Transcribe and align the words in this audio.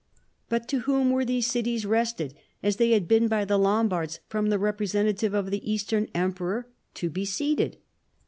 * 0.27 0.49
But 0.49 0.67
to 0.69 0.79
whom 0.79 1.11
were 1.11 1.23
these 1.23 1.45
cities, 1.45 1.85
wrested 1.85 2.33
as 2.63 2.77
they 2.77 2.89
had 2.89 3.07
been 3.07 3.27
by 3.27 3.45
the 3.45 3.59
Lombards 3.59 4.19
from 4.25 4.49
the 4.49 4.57
representative 4.57 5.35
of 5.35 5.51
the 5.51 5.71
Eastern 5.71 6.07
Emperor, 6.15 6.67
to 6.95 7.11
be 7.11 7.23
ceded? 7.23 7.77